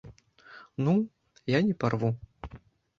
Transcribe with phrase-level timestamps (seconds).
[0.87, 0.95] Ну,
[1.57, 2.15] я не парву!